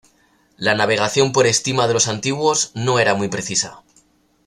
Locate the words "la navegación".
0.57-1.31